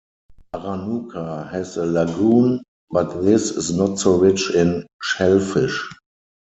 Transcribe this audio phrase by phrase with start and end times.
[0.55, 5.91] Aranuka has a lagoon, but this is not so rich in shellfish.